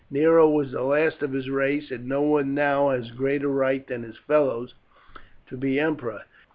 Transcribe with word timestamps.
Nero 0.09 0.49
was 0.49 0.71
the 0.71 0.81
last 0.81 1.21
of 1.21 1.31
his 1.31 1.47
race, 1.51 1.91
and 1.91 2.07
no 2.07 2.23
one 2.23 2.55
now 2.55 2.89
has 2.89 3.11
greater 3.11 3.49
right 3.49 3.85
than 3.85 4.01
his 4.01 4.17
fellows 4.17 4.73
to 5.45 5.55
be 5.55 5.79
emperor. 5.79 6.23